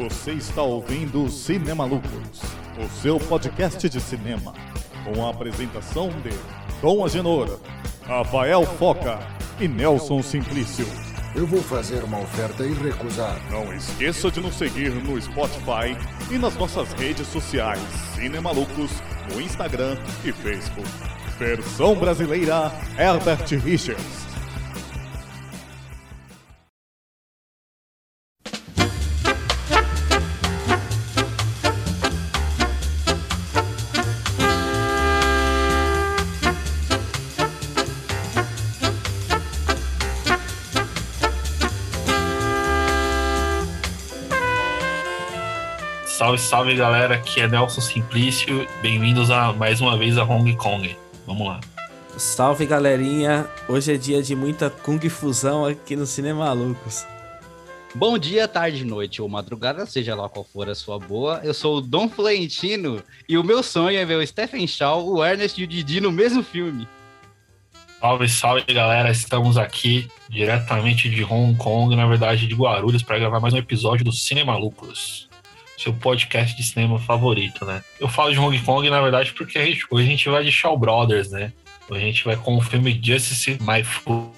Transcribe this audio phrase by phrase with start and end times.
[0.00, 2.40] Você está ouvindo Cinema Lucros,
[2.82, 4.54] o seu podcast de cinema,
[5.04, 6.30] com a apresentação de
[6.80, 7.60] Dom Agenor,
[8.06, 9.18] Rafael Foca
[9.60, 10.86] e Nelson Simplício.
[11.36, 13.38] Eu vou fazer uma oferta e recusar.
[13.50, 15.94] Não esqueça de nos seguir no Spotify
[16.30, 17.78] e nas nossas redes sociais
[18.14, 18.90] Cinema Lucros,
[19.30, 20.88] no Instagram e Facebook.
[21.38, 24.29] Versão brasileira Herbert Richards.
[46.30, 50.96] Salve, salve galera, aqui é Nelson Simplício, bem-vindos a mais uma vez a Hong Kong.
[51.26, 51.60] Vamos lá.
[52.16, 57.04] Salve galerinha, hoje é dia de muita Kung Fusão aqui no Cinema Malucos.
[57.96, 61.40] Bom dia, tarde, noite ou madrugada, seja lá qual for a sua boa.
[61.42, 65.24] Eu sou o Dom Florentino e o meu sonho é ver o Stephen Shaw, o
[65.24, 66.86] Ernest e o Didi no mesmo filme.
[67.98, 73.40] Salve, salve galera, estamos aqui diretamente de Hong Kong, na verdade de Guarulhos, para gravar
[73.40, 75.29] mais um episódio do Cinema Malucos
[75.80, 77.82] seu podcast de cinema favorito, né?
[77.98, 80.52] Eu falo de Hong Kong, na verdade, porque a gente, hoje a gente vai de
[80.52, 81.52] Shaw Brothers, né?
[81.88, 84.30] Hoje a gente vai com o filme Justice My Food,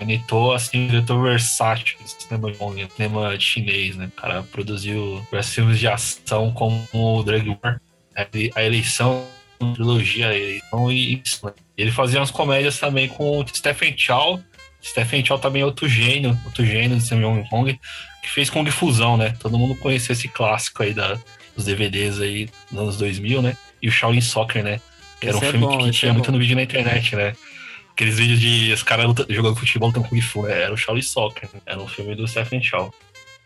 [0.00, 4.06] Anitou, assim, um diretor versátil de cinema de Hong, cinema chinês, né?
[4.06, 7.80] O cara produziu filmes de ação como o Drug War,
[8.54, 9.26] a eleição,
[9.74, 11.52] trilogia, eleição e isso, né?
[11.76, 14.40] Ele fazia umas comédias também com o Stephen Chow,
[14.82, 17.80] Stephen Chow também é outro gênio, outro gênio do cinema de Hong Kong,
[18.22, 19.34] que fez Kung Fusão, né?
[19.40, 21.18] Todo mundo conheceu esse clássico aí da,
[21.56, 23.56] dos DVDs aí dos anos 2000, né?
[23.82, 24.80] E o Shaolin Soccer, né?
[25.20, 26.32] Que era um filme bom, que tinha é muito bom.
[26.32, 27.34] no vídeo na internet, né?
[27.92, 30.62] Aqueles vídeos de os caras jogando futebol lutando Kung Fu, né?
[30.62, 31.60] Era o Shaolin Soccer, né?
[31.66, 32.94] era um filme do Stephen Chow.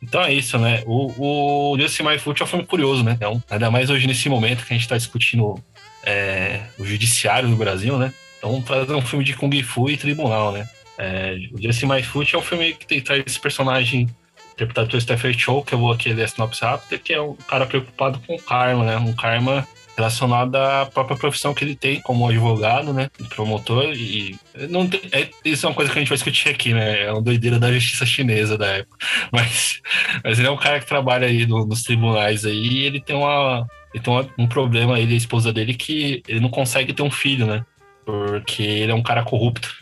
[0.03, 0.83] Então é isso, né?
[0.87, 3.13] O, o Just My Foot é um filme curioso, né?
[3.13, 5.59] Então, ainda mais hoje nesse momento que a gente tá discutindo
[6.05, 8.13] é, o judiciário no Brasil, né?
[8.39, 10.69] Então fazer um filme de Kung Fu e tribunal, né?
[10.99, 14.09] É, o Just My Foot é um filme que tem, traz esse personagem
[14.57, 17.67] interpretado Stephen Chow, que eu vou aqui ler a sinopse rápida, que é um cara
[17.67, 18.97] preocupado com o karma, né?
[18.97, 23.11] Um karma relacionado à própria profissão que ele tem como advogado, né?
[23.35, 26.75] Promotor e não tem, é, isso é uma coisa que a gente vai discutir aqui,
[26.75, 27.05] né?
[27.05, 28.97] É uma doideira da justiça chinesa da época.
[29.33, 29.81] Mas,
[30.25, 33.15] mas ele é um cara que trabalha aí no, nos tribunais aí e ele tem
[33.17, 37.03] uma ele tem um problema ele e a esposa dele que ele não consegue ter
[37.03, 37.65] um filho, né?
[38.05, 39.75] Porque ele é um cara corrupto.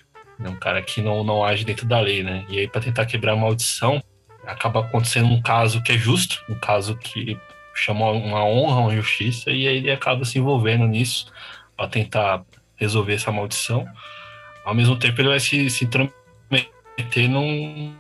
[0.43, 2.45] É um cara que não, não age dentro da lei, né?
[2.49, 4.03] E aí, para tentar quebrar a maldição,
[4.47, 7.39] acaba acontecendo um caso que é justo, um caso que
[7.75, 11.33] chama uma honra, uma justiça, e aí ele acaba se envolvendo nisso
[11.77, 12.45] para tentar
[12.77, 13.87] resolver essa maldição.
[14.65, 17.95] Ao mesmo tempo, ele vai se, se intrometer num,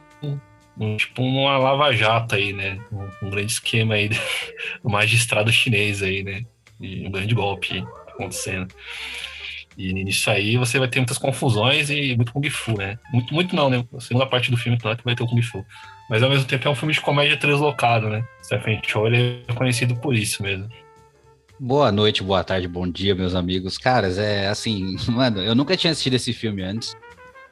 [0.77, 2.81] num, tipo numa lava-jato aí, né?
[2.91, 4.09] Um, um, grande esquema aí
[4.83, 6.45] do magistrado chinês aí, né?
[6.81, 8.73] E um grande golpe acontecendo.
[9.77, 12.99] E nisso aí você vai ter muitas confusões e muito Kung Fu, né?
[13.13, 13.85] Muito, muito não, né?
[13.95, 15.65] A segunda parte do filme, claro, que vai ter o Kung Fu.
[16.09, 18.25] Mas ao mesmo tempo é um filme de comédia translocado, né?
[18.43, 20.69] Stephen Chow ele é conhecido por isso mesmo.
[21.59, 23.79] Boa noite, boa tarde, bom dia, meus amigos.
[23.79, 26.95] Caras, é assim, mano, eu nunca tinha assistido esse filme antes.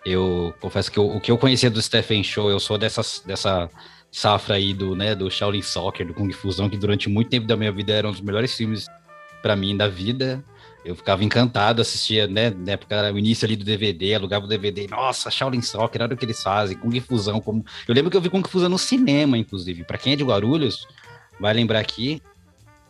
[0.04, 3.70] Eu confesso que eu, o que eu conhecia do Stephen Chow, eu sou dessa, dessa
[4.10, 7.56] safra aí do, né, do Shaolin Soccer, do Kung Fusão, que durante muito tempo da
[7.56, 8.86] minha vida era um dos melhores filmes
[9.40, 10.44] para mim da vida.
[10.84, 14.88] Eu ficava encantado, assistia, né, na época, o início ali do DVD, alugava o DVD,
[14.88, 17.64] nossa, Shaolin Soccer, era o que eles fazem, Kung Fusão, como...
[17.86, 20.86] Eu lembro que eu vi Kung Fusão no cinema, inclusive, para quem é de Guarulhos,
[21.38, 22.20] vai lembrar aqui,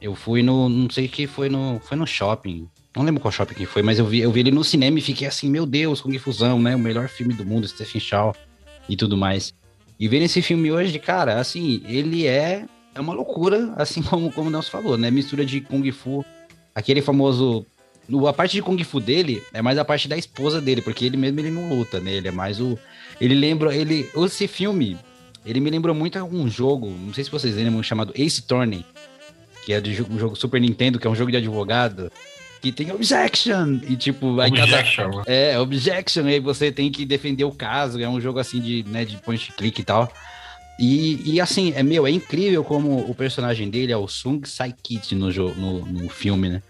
[0.00, 2.66] eu fui no, não sei que foi no, foi no shopping,
[2.96, 5.02] não lembro qual shopping que foi, mas eu vi, eu vi ele no cinema e
[5.02, 8.34] fiquei assim, meu Deus, Kung Fusão, né, o melhor filme do mundo, Stephen Chow
[8.88, 9.54] e tudo mais.
[10.00, 14.48] E ver esse filme hoje, cara, assim, ele é, é uma loucura, assim como, como
[14.48, 16.24] o Nelson falou, né, mistura de Kung Fu,
[16.74, 17.66] aquele famoso
[18.26, 21.16] a parte de Kung Fu dele é mais a parte da esposa dele, porque ele
[21.16, 22.12] mesmo ele não luta, né?
[22.12, 22.78] Ele é mais o.
[23.20, 23.74] Ele lembra.
[23.74, 24.98] Ele, esse filme,
[25.44, 28.84] ele me lembrou muito um jogo, não sei se vocês lembram, chamado Ace Attorney,
[29.64, 32.10] que é de um jogo Super Nintendo, que é um jogo de advogado.
[32.60, 33.80] Que tem objection!
[33.88, 35.10] E tipo, aí objection.
[35.10, 35.30] cada.
[35.30, 38.00] É, objection, aí você tem que defender o caso.
[38.00, 40.12] É um jogo assim de, né, de point click e tal.
[40.78, 44.74] E, e assim, é meu, é incrível como o personagem dele é o Sung Sai
[44.80, 46.62] Kit no, no, no filme, né?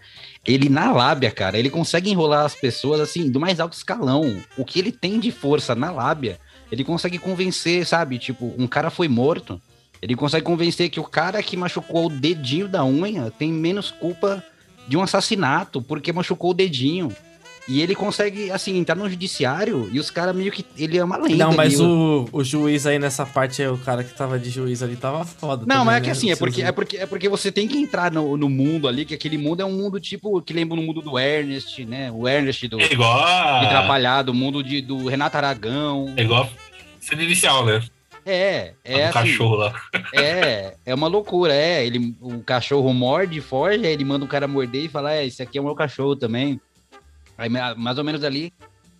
[0.45, 4.41] Ele na lábia, cara, ele consegue enrolar as pessoas assim do mais alto escalão.
[4.57, 6.37] O que ele tem de força na lábia,
[6.71, 8.19] ele consegue convencer, sabe?
[8.19, 9.61] Tipo, um cara foi morto,
[10.01, 14.43] ele consegue convencer que o cara que machucou o dedinho da unha tem menos culpa
[14.85, 17.09] de um assassinato porque machucou o dedinho.
[17.67, 20.65] E ele consegue, assim, entrar no judiciário e os caras meio que.
[20.77, 21.45] Ele é uma lenda.
[21.45, 24.97] Não, mas o, o juiz aí nessa parte, o cara que tava de juiz ali
[24.97, 25.65] tava foda.
[25.65, 26.11] Não, também, mas é que né?
[26.11, 29.05] assim, é porque, é, porque, é porque você tem que entrar no, no mundo ali,
[29.05, 32.11] que aquele mundo é um mundo tipo, que lembra no mundo do Ernest, né?
[32.11, 34.23] O Ernest do É igual a.
[34.23, 36.13] de o mundo de, do Renato Aragão.
[36.17, 36.49] É igual
[37.03, 37.81] cena inicial, né?
[38.25, 39.73] É, é do assim, cachorro lá.
[40.13, 41.85] é, é uma loucura, é.
[41.85, 45.41] Ele, o cachorro morde, foge, aí ele manda o cara morder e fala, é, esse
[45.41, 46.59] aqui é o meu cachorro também.
[47.43, 48.53] Aí, ma- mais ou menos ali.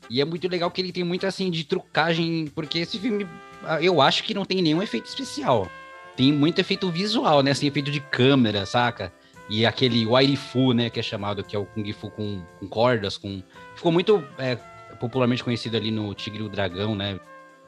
[0.10, 3.26] E é muito legal que ele tem muito assim de trucagem, porque esse filme,
[3.64, 5.72] ah, eu acho que não tem nenhum efeito especial.
[6.18, 7.52] Tem muito efeito visual, né?
[7.52, 9.14] Assim, efeito de câmera, saca?
[9.50, 12.68] E aquele Wire Fu, né, que é chamado, que é o Kung Fu com, com
[12.68, 13.42] cordas, com.
[13.76, 14.56] Ficou muito é,
[15.00, 17.18] popularmente conhecido ali no Tigre e o Dragão, né?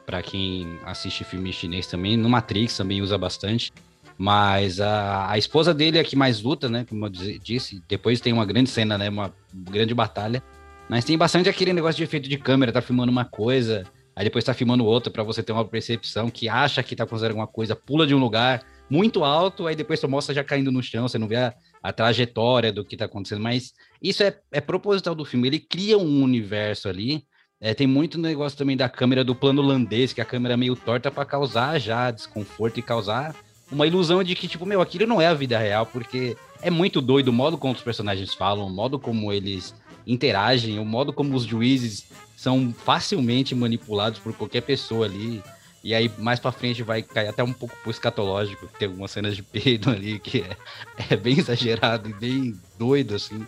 [0.04, 3.72] Pra quem assiste filme chinês também, no Matrix também usa bastante.
[4.18, 6.86] Mas a, a esposa dele é que mais luta, né?
[6.88, 7.82] Como eu disse.
[7.88, 9.08] Depois tem uma grande cena, né?
[9.08, 10.42] Uma grande batalha.
[10.88, 13.84] Mas tem bastante aquele negócio de efeito de câmera, tá filmando uma coisa,
[14.14, 17.30] aí depois tá filmando outra pra você ter uma percepção que acha que tá fazendo
[17.30, 20.82] alguma coisa, pula de um lugar muito alto, aí depois tu mostra já caindo no
[20.82, 23.42] chão, você não vê a, a trajetória do que tá acontecendo.
[23.42, 27.24] Mas isso é, é proposital do filme, ele cria um universo ali.
[27.60, 30.76] É, tem muito negócio também da câmera do plano holandês, que a câmera é meio
[30.76, 33.34] torta pra causar já desconforto e causar
[33.72, 37.00] uma ilusão de que, tipo, meu, aquilo não é a vida real, porque é muito
[37.00, 39.74] doido o modo como os personagens falam, o modo como eles
[40.06, 42.06] interagem, o modo como os juízes
[42.36, 45.42] são facilmente manipulados por qualquer pessoa ali.
[45.82, 49.36] E aí, mais pra frente, vai cair até um pouco pro escatológico, tem algumas cenas
[49.36, 50.56] de peido ali que é,
[51.10, 53.46] é bem exagerado e bem doido, assim.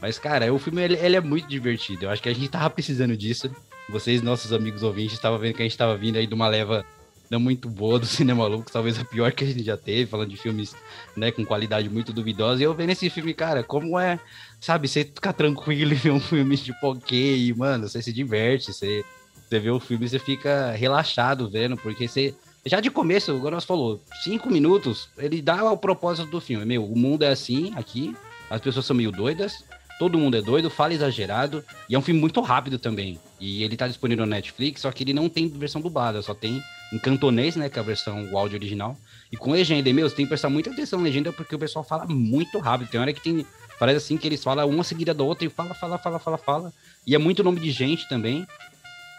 [0.00, 2.04] Mas, cara, o filme ele, ele é muito divertido.
[2.04, 3.50] Eu acho que a gente tava precisando disso.
[3.88, 6.84] Vocês, nossos amigos ouvintes, estavam vendo que a gente tava vindo aí de uma leva
[7.30, 10.30] não muito boa do cinema maluco, talvez a pior que a gente já teve, falando
[10.30, 10.74] de filmes,
[11.16, 12.60] né, com qualidade muito duvidosa.
[12.60, 14.18] E eu vendo esse filme, cara, como é,
[14.60, 19.04] sabe, você ficar tranquilo e ver um filme tipo ok, mano, você se diverte, você,
[19.48, 22.34] você vê o filme você fica relaxado vendo, porque você.
[22.64, 26.64] Já de começo, o Goros falou, cinco minutos, ele dá o propósito do filme.
[26.64, 28.16] Meu, o mundo é assim, aqui,
[28.50, 29.64] as pessoas são meio doidas,
[30.00, 33.20] todo mundo é doido, fala exagerado, e é um filme muito rápido também.
[33.40, 36.60] E ele tá disponível no Netflix, só que ele não tem versão dublada, só tem
[36.92, 38.96] em cantonês, né, que é a versão, o áudio original.
[39.30, 41.58] E com legenda, e, meu, você tem que prestar muita atenção na legenda, porque o
[41.58, 42.88] pessoal fala muito rápido.
[42.88, 43.44] Tem hora que tem,
[43.78, 46.72] parece assim, que eles falam uma seguida da outra e fala, fala, fala, fala, fala.
[47.06, 48.46] E é muito nome de gente também.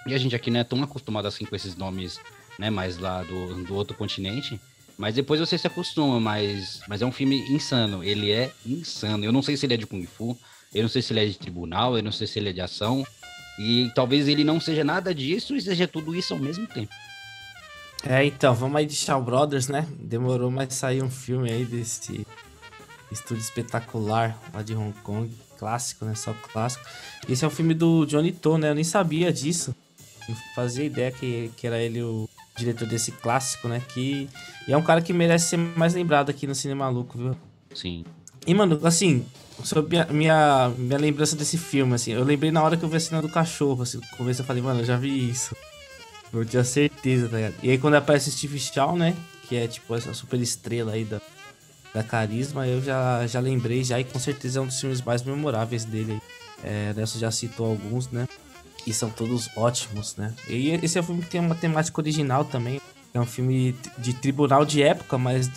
[0.06, 2.20] E a gente aqui não é tão acostumado assim com esses nomes,
[2.58, 4.60] né, mais lá do, do outro continente.
[4.98, 8.04] Mas depois você se acostuma, mas, mas é um filme insano.
[8.04, 9.26] Ele é insano.
[9.26, 10.38] Eu não sei se ele é de Kung Fu,
[10.74, 12.62] eu não sei se ele é de tribunal, eu não sei se ele é de
[12.62, 13.06] ação.
[13.60, 16.94] E talvez ele não seja nada disso e seja tudo isso ao mesmo tempo.
[18.06, 19.88] É, então, vamos aí de Shaw Brothers, né?
[20.00, 22.26] Demorou, mas saiu um filme aí desse
[23.12, 25.34] estúdio espetacular lá de Hong Kong.
[25.58, 26.14] Clássico, né?
[26.14, 26.86] Só clássico.
[27.28, 28.70] Esse é um filme do Johnny To, né?
[28.70, 29.76] Eu nem sabia disso.
[30.30, 33.82] Não fazia ideia que, que era ele o diretor desse clássico, né?
[33.90, 34.30] Que
[34.68, 37.38] e é um cara que merece ser mais lembrado aqui no Cinema Maluco, viu?
[37.74, 38.04] Sim.
[38.46, 39.26] E, mano, assim,
[39.64, 42.98] sobre a minha, minha lembrança desse filme, assim, eu lembrei na hora que eu vi
[42.98, 45.56] a cena do cachorro, assim, no começo eu falei, mano, eu já vi isso.
[46.34, 47.56] Eu tinha certeza, tá ligado?
[47.64, 49.16] E aí quando aparece o Steve Shaw, né,
[49.48, 51.22] que é tipo essa super estrela aí da,
[51.94, 55.24] da carisma, eu já, já lembrei já, e com certeza é um dos filmes mais
[55.24, 56.22] memoráveis dele.
[56.64, 58.28] É, Nelson já citou alguns, né,
[58.86, 60.34] e são todos ótimos, né.
[60.50, 62.82] E esse é um filme que tem uma temática original também,
[63.14, 65.50] é um filme de tribunal de época, mas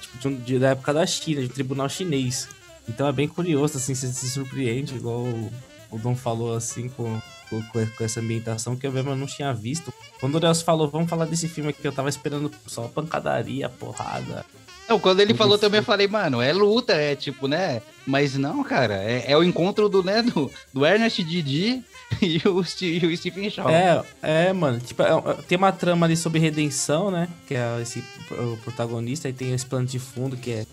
[0.00, 2.48] tipo, de- da época da China, de tribunal chinês.
[2.88, 5.52] Então é bem curioso, assim, você se surpreende, igual o,
[5.90, 9.92] o Dom falou, assim, com, com, com essa ambientação que eu mesmo não tinha visto.
[10.20, 14.46] Quando o Nelson falou, vamos falar desse filme aqui, eu tava esperando só pancadaria, porrada.
[14.88, 17.80] Não, quando ele falou também, eu falei, mano, é luta, é tipo, né?
[18.04, 21.84] Mas não, cara, é, é o encontro do, né, do, do Ernest Didi
[22.20, 23.70] e o, e o Stephen Shaw.
[23.70, 27.28] É, é, mano, tipo, é- é- tem uma trama ali sobre redenção, né?
[27.46, 28.02] Que é esse
[28.32, 30.66] o protagonista, e tem esse plano de fundo que é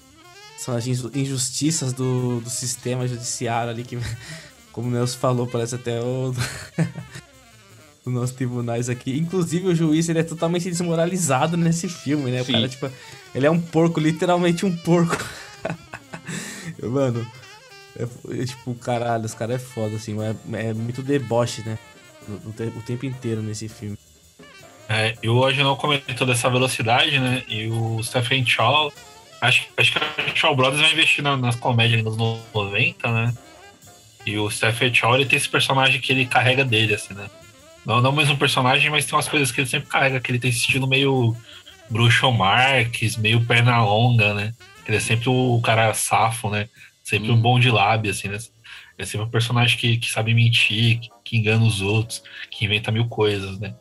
[0.58, 3.96] são as inju- injustiças do, do sistema judiciário ali, que,
[4.78, 6.30] como o Nelson falou, parece até o.
[8.06, 9.18] os nossos tribunais aqui.
[9.18, 12.44] Inclusive, o juiz ele é totalmente desmoralizado nesse filme, né?
[12.44, 12.88] O cara, tipo,
[13.34, 15.18] ele é um porco, literalmente um porco.
[16.84, 17.26] Mano,
[17.98, 18.04] é,
[18.42, 20.36] é tipo, caralho, os caras é foda, assim, é,
[20.70, 21.80] é muito deboche, né?
[22.30, 23.98] O, o te- o tempo inteiro nesse filme.
[24.88, 27.42] É, e hoje não comentou dessa velocidade, né?
[27.48, 28.94] E o Stephen Chow,
[29.42, 33.34] acho, acho que a Shaw Brothers vai investir na- nas comédias nos 90, né?
[34.28, 37.30] E o Stephen Chow, ele tem esse personagem que ele carrega dele, assim, né?
[37.86, 40.38] Não, não o mesmo personagem, mas tem umas coisas que ele sempre carrega, que ele
[40.38, 41.34] tem esse estilo meio
[41.90, 44.54] Bruxo Marx, meio perna longa, né?
[44.86, 46.68] Ele é sempre o cara safo, né?
[47.06, 48.38] Sempre um bom de lábio, assim, né?
[48.98, 52.92] É sempre um personagem que, que sabe mentir, que, que engana os outros, que inventa
[52.92, 53.74] mil coisas, né?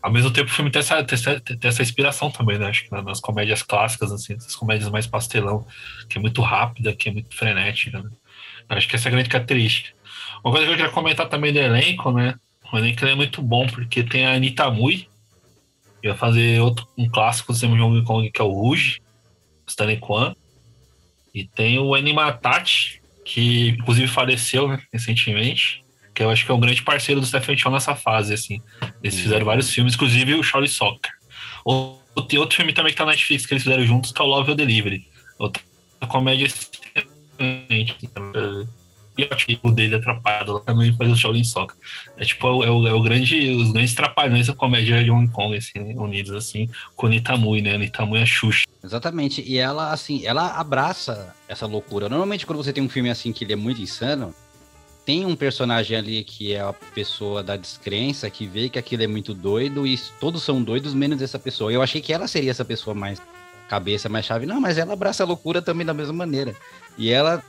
[0.00, 2.68] Ao mesmo tempo, o filme tem essa, tem essa, tem essa inspiração também, né?
[2.68, 5.66] Acho que nas comédias clássicas, assim, essas comédias mais pastelão,
[6.08, 8.08] que é muito rápida, que é muito frenética, né?
[8.68, 9.90] Acho que essa é a grande característica.
[10.42, 12.34] Uma coisa que eu queria comentar também do elenco, né?
[12.72, 15.06] O elenco é muito bom, porque tem a Anitta Mui,
[16.02, 19.00] que vai fazer outro, um clássico do cinema de Hong Kong, que é o Rouge,
[19.66, 20.34] Stanley Kwan.
[21.34, 25.82] E tem o Annie Matati, que inclusive faleceu né, recentemente,
[26.14, 28.60] que eu acho que é um grande parceiro do Stephen Chow nessa fase, assim.
[29.02, 31.10] Eles fizeram vários filmes, inclusive o Charlie Soccer.
[31.64, 34.24] Ou, tem outro filme também que tá na Netflix que eles fizeram juntos, que é
[34.24, 35.08] o Love or Delivery.
[35.38, 35.62] Outra
[36.06, 36.46] comédia
[37.82, 37.96] excelente.
[39.16, 41.76] E o tipo dele atrapalhado lá também faz o Shaolin Soccer.
[42.16, 45.56] É tipo, é o, é o grande, os grandes trapalhões da comédia de Hong Kong,
[45.56, 47.78] assim, unidos, assim, com Nitamui, né?
[47.78, 48.64] Nitamui é Xuxa.
[48.82, 49.40] Exatamente.
[49.46, 52.08] E ela, assim, ela abraça essa loucura.
[52.08, 54.34] Normalmente, quando você tem um filme assim que ele é muito insano,
[55.06, 59.06] tem um personagem ali que é a pessoa da descrença, que vê que aquilo é
[59.06, 61.72] muito doido e todos são doidos, menos essa pessoa.
[61.72, 63.22] Eu achei que ela seria essa pessoa mais
[63.68, 64.44] cabeça, mais chave.
[64.44, 66.54] Não, mas ela abraça a loucura também da mesma maneira.
[66.98, 67.42] E ela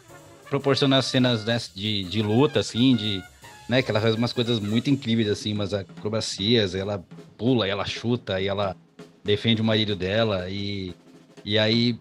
[0.49, 3.23] proporciona cenas né, de, de luta, assim, de.
[3.67, 7.03] Né, que ela faz umas coisas muito incríveis, assim, umas acrobacias, ela
[7.35, 8.75] pula, ela chuta, e ela
[9.23, 10.93] defende o marido dela, e,
[11.43, 11.97] e aí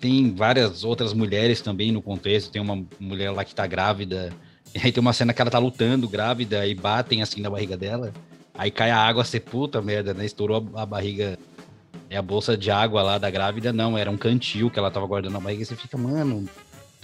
[0.00, 4.32] tem várias outras mulheres também no contexto, tem uma mulher lá que tá grávida,
[4.74, 7.76] e aí tem uma cena que ela tá lutando grávida, e batem assim na barriga
[7.76, 8.10] dela,
[8.54, 11.38] aí cai a água, você puta merda, né, estourou a, a barriga,
[12.08, 15.06] é a bolsa de água lá da grávida, não, era um cantil que ela tava
[15.06, 16.48] guardando na barriga, e você fica, mano,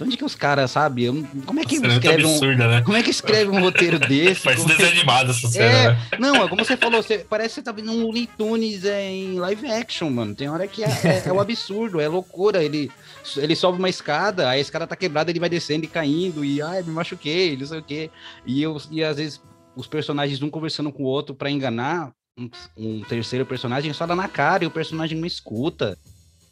[0.01, 1.07] de onde que os caras, sabe?
[1.45, 2.69] Como é que Nossa, escreve é absurda, um.
[2.71, 2.81] né?
[2.81, 4.41] Como é que escreve um roteiro desse?
[4.43, 5.97] Parece Como- desenho animado essa cena, É, né?
[6.19, 9.09] não, é como você falou, você, parece que você tá vendo um Looney Tunes é,
[9.09, 10.33] em live action, mano.
[10.35, 12.63] Tem hora que é, é, é um absurdo, é loucura.
[12.63, 12.91] Ele,
[13.37, 16.61] ele sobe uma escada, aí a escada tá quebrada, ele vai descendo e caindo, e
[16.61, 18.09] ai, me machuquei, não sei o quê.
[18.45, 19.41] E, eu, e às vezes
[19.75, 24.15] os personagens um conversando com o outro pra enganar um, um terceiro personagem só dá
[24.15, 25.97] na cara e o personagem não escuta.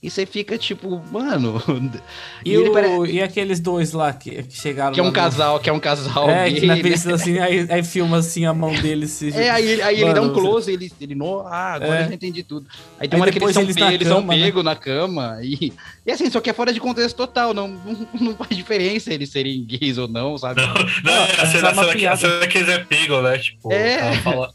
[0.01, 1.61] E você fica tipo, mano.
[2.45, 4.93] E, ele o- pare- e aqueles dois lá que, que chegaram.
[4.93, 6.29] que é um no- casal, que é um casal.
[6.29, 6.81] É, que gay, na né?
[6.81, 9.11] pista assim, aí, aí filma assim a mão deles.
[9.11, 9.29] Se...
[9.33, 11.99] É, aí, ele- aí ele dá um Mano, você- close, ele, ele no, ah, agora
[11.99, 12.03] É.
[12.03, 12.65] eu já entendi tudo.
[12.97, 14.43] Aí tem Aí uma hora que eles são, eles pe- são cama, né?
[14.45, 15.37] pegos na cama.
[15.43, 15.73] E,
[16.05, 19.29] e assim, só que é fora de contexto total, não, não, não faz diferença eles
[19.29, 20.61] serem gays ou não, sabe?
[20.61, 22.17] Não, não, Não, a essa cena, é uma a cena que, a piada.
[22.17, 23.37] cena que eles é pegam, né?
[23.37, 23.99] Tipo, É.
[23.99, 24.53] ela fala.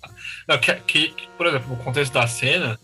[0.49, 2.79] Não, que, que, que, por exemplo, no contexto da cena,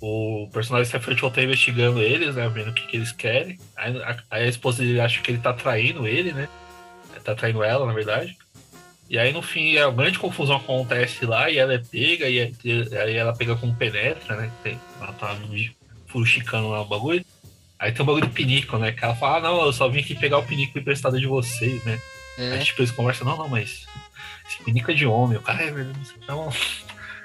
[0.00, 2.48] o personagem Stephen Chow tá investigando eles, né?
[2.48, 3.58] Vendo o que, que eles querem.
[3.76, 6.48] Aí a, aí a esposa dele acha que ele tá traindo ele, né?
[7.24, 8.36] Tá traindo ela, na verdade.
[9.10, 12.54] E aí, no fim, a grande confusão acontece lá e ela é pega, e
[13.00, 14.52] aí, ela pega com penetra, né?
[15.00, 15.36] Ela tá
[16.06, 17.24] furuchicando lá o bagulho.
[17.78, 18.92] Aí tem um bagulho de pinico, né?
[18.92, 21.82] Que ela fala, ah, não, eu só vim aqui pegar o pinico emprestado de vocês,
[21.84, 21.98] né?
[22.36, 22.52] É.
[22.52, 23.86] Aí, tipo, eles conversam, não, não, mas
[24.46, 25.38] esse pinico é de homem.
[25.38, 25.98] O cara é verdade.
[26.22, 26.52] Então,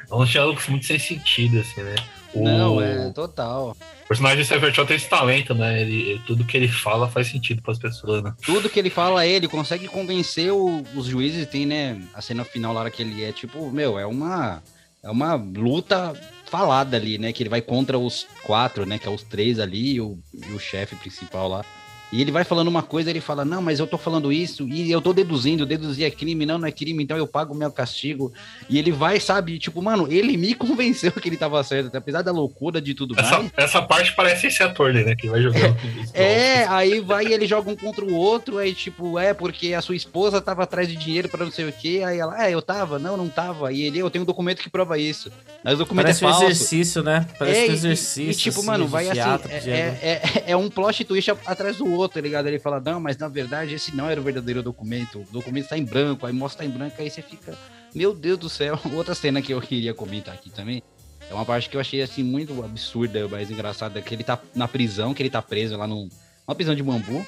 [0.10, 1.96] é um diálogo muito sem sentido, assim, né?
[2.34, 3.78] O Não, é total.
[4.08, 5.82] personagem de Stephen Chow tem esse talento, né?
[5.82, 8.34] Ele, tudo que ele fala faz sentido pras pessoas, né?
[8.44, 11.46] Tudo que ele fala, ele consegue convencer o- os juízes.
[11.48, 14.64] Tem, né, a cena final lá que ele é tipo, meu, é uma,
[15.04, 16.14] é uma luta
[16.50, 17.32] falada ali, né?
[17.32, 18.98] Que ele vai contra os quatro, né?
[18.98, 21.66] Que é os três ali e o, e o chefe principal lá.
[22.14, 24.92] E ele vai falando uma coisa, ele fala, não, mas eu tô falando isso, e
[24.92, 27.72] eu tô deduzindo, deduzir é crime, não, não é crime, então eu pago o meu
[27.72, 28.32] castigo.
[28.70, 32.32] E ele vai, sabe, tipo, mano, ele me convenceu que ele tava certo, apesar da
[32.32, 33.28] loucura de tudo mais.
[33.28, 35.16] Essa, essa parte parece esse ator, né?
[35.16, 35.76] Que vai jogando.
[36.14, 39.82] É, aí vai e ele joga um contra o outro, aí tipo, é porque a
[39.82, 42.62] sua esposa tava atrás de dinheiro pra não sei o quê, aí ela, é, eu
[42.62, 45.32] tava, não, não tava, e ele, eu tenho um documento que prova isso,
[45.64, 46.46] mas o documento Parece é um falso.
[46.46, 47.26] exercício, né?
[47.40, 48.32] Parece é, um e- exercício.
[48.32, 51.32] E, tipo, assim, mano, vai assim, teatro, é, de- é, é, é um plot twist
[51.46, 52.48] atrás do outro, tá ligado?
[52.48, 55.78] Ele fala, não, mas na verdade esse não era o verdadeiro documento, o documento tá
[55.78, 57.58] em branco, aí mostra tá em branco, aí você fica,
[57.94, 58.80] meu Deus do céu.
[58.94, 60.84] Outra cena que eu queria comentar aqui também,
[61.30, 64.68] é uma parte que eu achei, assim, muito absurda, mas engraçada, que ele tá na
[64.68, 66.10] prisão, que ele tá preso lá num,
[66.48, 67.26] numa prisão de bambu,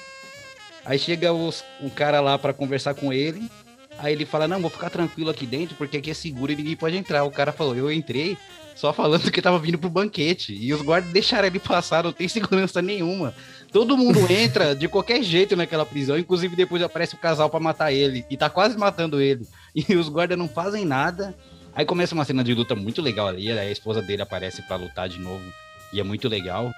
[0.84, 3.48] aí chega os, um cara lá pra conversar com ele,
[3.98, 6.76] aí ele fala, não, vou ficar tranquilo aqui dentro, porque aqui é seguro e ninguém
[6.76, 7.24] pode entrar.
[7.24, 8.36] O cara falou, eu entrei
[8.76, 10.52] só falando que tava vindo pro banquete.
[10.54, 13.34] E os guardas deixaram ele passar, não tem segurança nenhuma.
[13.72, 17.92] Todo mundo entra de qualquer jeito naquela prisão, inclusive depois aparece o casal pra matar
[17.92, 18.24] ele.
[18.30, 19.46] E tá quase matando ele.
[19.88, 21.36] E os guardas não fazem nada.
[21.74, 23.52] Aí começa uma cena de luta muito legal ali.
[23.52, 25.44] A esposa dele aparece pra lutar de novo.
[25.92, 26.72] E é muito legal.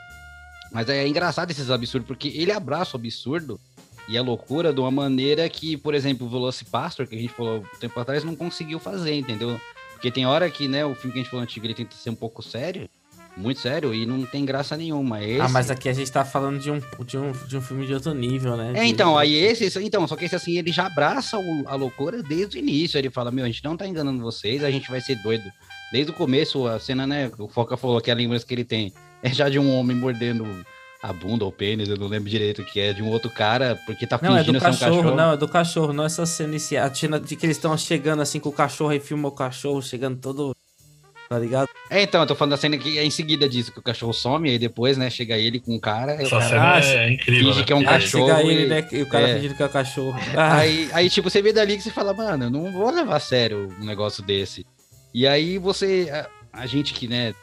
[0.72, 3.60] Mas é engraçado esses absurdos, porque ele abraça o absurdo
[4.08, 7.58] e a loucura de uma maneira que, por exemplo, o Velocipastor, que a gente falou
[7.58, 9.60] um tempo atrás, não conseguiu fazer, entendeu?
[9.92, 12.10] Porque tem hora que, né, o filme que a gente falou antigo, ele tenta ser
[12.10, 12.88] um pouco sério,
[13.36, 15.22] muito sério e não tem graça nenhuma.
[15.22, 15.40] Esse...
[15.40, 17.94] Ah, mas aqui a gente tá falando de um, de um, de um filme de
[17.94, 18.72] outro nível, né?
[18.76, 22.22] É, então, aí esse, então, só que esse assim, ele já abraça o- a loucura
[22.22, 22.96] desde o início.
[22.98, 25.44] Ele fala, meu, a gente não tá enganando vocês, a gente vai ser doido.
[25.92, 28.92] Desde o começo, a cena, né, o Foca falou que a lembrança que ele tem
[29.22, 30.44] é já de um homem mordendo
[31.02, 33.30] a bunda ou o pênis, eu não lembro direito o que é, de um outro
[33.30, 35.16] cara, porque tá Não, é fingindo do ser um cachorro, cachorro.
[35.16, 36.86] não, é do cachorro, não essa cena inicial.
[36.86, 39.80] A cena de que eles estão chegando assim com o cachorro e filma o cachorro
[39.80, 40.54] chegando todo.
[41.28, 41.68] Tá ligado?
[41.90, 44.14] É, então, eu tô falando da cena que é em seguida disso, que o cachorro
[44.14, 46.48] some, aí depois, né, chega ele com o cara, Essa cara...
[46.48, 47.44] cena Ah, é incrível.
[47.48, 47.64] finge né?
[47.66, 48.88] que é um Ah, cachorro chega ele, e- né?
[48.90, 49.34] E o cara é.
[49.36, 50.18] fingindo que é o cachorro.
[50.34, 53.16] Ah, Aí, aí, tipo, você vê dali que você fala, mano, eu não vou levar
[53.16, 54.64] a sério um negócio desse.
[55.12, 57.34] E aí você, a, a gente que, né,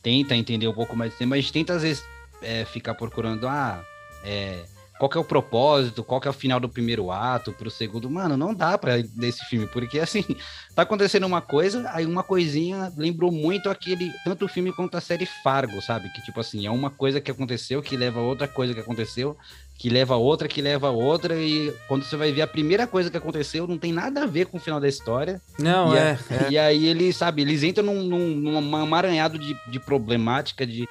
[0.00, 2.04] tenta entender um pouco mais do tema, a gente tenta às vezes
[2.44, 3.82] é, ficar procurando, ah,
[4.24, 4.64] é,
[4.98, 8.08] qual que é o propósito, qual que é o final do primeiro ato pro segundo.
[8.08, 10.24] Mano, não dá pra desse filme, porque assim,
[10.74, 15.00] tá acontecendo uma coisa, aí uma coisinha lembrou muito aquele, tanto o filme quanto a
[15.00, 16.08] série Fargo, sabe?
[16.10, 19.36] Que tipo assim, é uma coisa que aconteceu que leva a outra coisa que aconteceu,
[19.76, 22.86] que leva a outra, que leva a outra, e quando você vai ver a primeira
[22.86, 25.42] coisa que aconteceu, não tem nada a ver com o final da história.
[25.58, 26.18] não, e, é.
[26.30, 30.86] a- e aí eles, sabe, eles entram num, num, num amaranhado de, de problemática, de,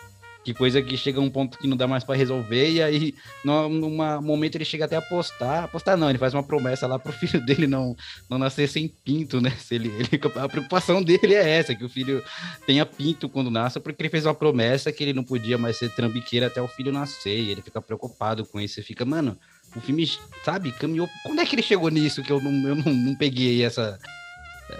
[0.46, 3.16] de coisa que chega a um ponto que não dá mais pra resolver, e aí,
[3.46, 5.64] num momento, ele chega até a apostar.
[5.64, 7.96] Apostar não, ele faz uma promessa lá pro filho dele não,
[8.30, 9.52] não nascer sem pinto, né?
[9.52, 12.24] Se ele, ele- a preocupação dele é essa, que o filho
[12.66, 15.90] tenha pinto quando nasce, porque ele fez uma promessa que ele não podia mais ser
[15.96, 18.76] trambiqueiro até o filho nascer, e ele fica preocupado com isso.
[18.76, 19.38] Você fica, mano,
[19.76, 20.06] o filme,
[20.44, 21.08] sabe, caminhou.
[21.24, 23.98] Quando é que ele chegou nisso que eu não, eu não, não peguei essa,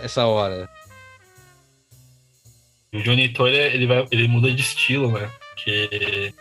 [0.02, 0.70] essa hora?
[2.94, 5.28] O Johnny To, ele, ele, vai, ele muda de estilo, né?
[5.56, 6.34] Porque,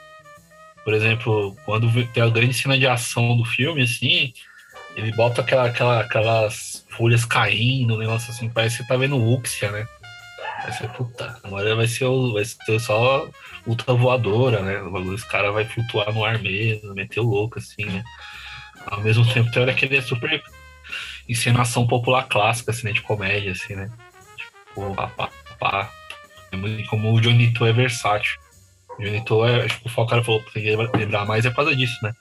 [0.85, 4.33] por exemplo, quando tem a grande cena de ação do filme, assim,
[4.97, 9.17] ele bota aquela, aquela, aquelas folhas caindo, um negócio assim, parece que você tá vendo
[9.17, 9.87] Uxia, né?
[10.63, 13.29] Vai ser, puta, agora vai ser, o, vai ser só
[13.67, 14.81] ultra voadora, né?
[14.81, 18.03] Os caras vai flutuar no ar mesmo, meter o louco, assim, né?
[18.87, 20.43] Ao mesmo tempo, tem hora que ele é super
[21.29, 22.93] encenação popular clássica, assim, né?
[22.93, 23.91] De comédia, assim, né?
[24.37, 25.91] Tipo, pá, pá, pá.
[26.53, 28.39] É muito como o Johnny To é versátil.
[28.99, 31.97] O To é, acho que o cara falou pra lembrar mais é por causa disso,
[32.03, 32.13] né?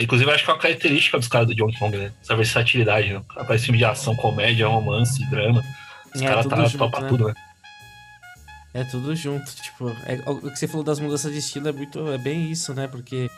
[0.00, 2.12] Inclusive, acho que é uma característica dos caras do John Kong, né?
[2.22, 3.22] Essa versatilidade, né?
[3.30, 5.62] Aparece filme de ação, comédia, romance, drama.
[6.14, 7.08] Os É, caras tá junto, topa né?
[7.08, 7.34] tudo, né?
[8.74, 11.98] É tudo junto, tipo, é- o que você falou das mudanças de estilo é muito,
[12.10, 12.86] é bem isso, né?
[12.86, 13.28] Porque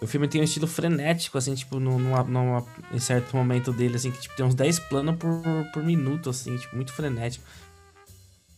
[0.00, 3.96] o filme tem um estilo frenético, assim, tipo, num, numa, numa- em certo momento dele,
[3.96, 7.44] assim, que tipo, tem uns 10 planos por, por minuto, assim, tipo, muito frenético.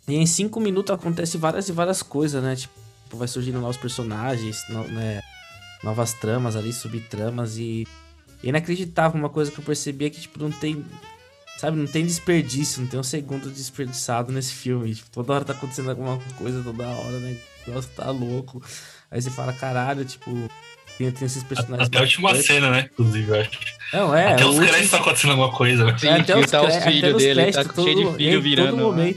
[0.09, 2.55] E em 5 minutos acontece várias e várias coisas, né?
[2.57, 2.73] Tipo,
[3.13, 5.23] vai surgindo novos personagens, no- né?
[5.85, 7.87] novas tramas ali, subtramas e...
[8.43, 10.85] e é inacreditável, uma coisa que eu percebi é que, tipo, não tem
[11.59, 14.95] Sabe, não tem desperdício, não tem um segundo desperdiçado nesse filme.
[14.95, 17.35] Tipo, toda hora tá acontecendo alguma coisa, toda hora, né?
[17.67, 18.63] Nossa, tá louco.
[19.11, 20.31] Aí você fala, caralho, tipo,
[20.99, 21.89] tem, tem esses personagens.
[21.89, 22.91] Até a última cena, né?
[22.93, 23.51] Inclusive, eu acho.
[23.91, 24.35] Não, é.
[24.35, 25.97] Até o os último- créditos tá acontecendo alguma coisa, né?
[25.97, 28.77] Sim, é, até os, tá os filhos os dele, tá cheio de filho virando.
[28.77, 29.15] todo né?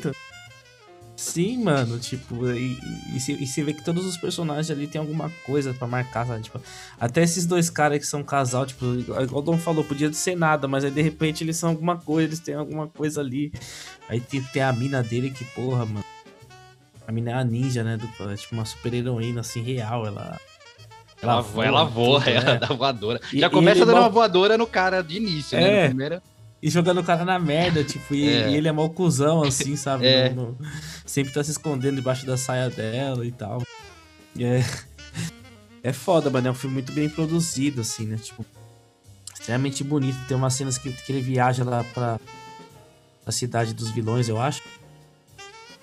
[1.20, 2.80] Sim, mano, tipo, e,
[3.12, 5.86] e, e, você- e você vê que todos os personagens ali tem alguma coisa pra
[5.86, 6.42] marcar, sabe?
[6.44, 6.62] Tipo,
[6.98, 10.66] até esses dois caras que são casal, tipo, igual o Dom falou, podia ser nada,
[10.66, 13.52] mas aí de repente eles são alguma coisa, eles têm alguma coisa ali.
[14.08, 16.06] Aí tem, tem a mina dele que, porra, mano.
[17.06, 17.98] A mina é a ninja, né?
[17.98, 20.08] Do, é tipo uma super heroína, assim, real.
[20.08, 20.40] Ela.
[21.22, 22.60] Ela, voa, ela voa, tudo, ela né?
[22.60, 23.20] dá voadora.
[23.34, 25.68] E- Já começa dando uma voadora no cara de início, né?
[25.68, 25.82] É.
[25.84, 26.22] No primeiro-
[26.62, 28.50] E jogando o cara na merda, tipo, e, É.
[28.52, 30.06] e ele é mal cuzão, assim, sabe?
[30.06, 30.36] É.
[31.06, 33.64] Sempre tá se escondendo debaixo da saia dela e tal.
[34.36, 34.66] E é.
[35.82, 36.50] É foda, mano.
[36.50, 38.18] É um filme muito bem produzido, assim, né?
[38.18, 38.46] Tipo,
[39.34, 40.18] extremamente bonito.
[40.28, 42.20] Tem umas cenas que, que ele viaja lá pra.
[43.26, 44.62] a cidade dos vilões, eu acho.